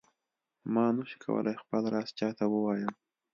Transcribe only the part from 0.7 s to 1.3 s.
ما نه شو